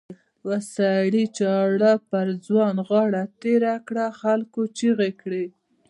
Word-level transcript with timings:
یوه 0.43 0.59
سړي 0.75 1.25
چاړه 1.37 1.93
پر 2.09 2.27
ځوان 2.45 2.75
غاړه 2.87 3.23
تېره 3.41 3.75
کړه 3.87 4.05
خلکو 4.21 4.61
چیغې 4.77 5.11
کړې. 5.21 5.45